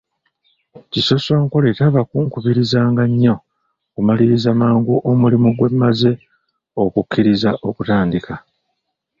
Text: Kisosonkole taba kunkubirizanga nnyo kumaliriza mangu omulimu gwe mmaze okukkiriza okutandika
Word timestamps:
Kisosonkole 0.91 1.69
taba 1.77 2.01
kunkubirizanga 2.09 3.03
nnyo 3.09 3.35
kumaliriza 3.93 4.51
mangu 4.61 4.95
omulimu 5.09 5.49
gwe 5.57 5.69
mmaze 5.75 6.11
okukkiriza 6.83 7.49
okutandika 7.67 8.33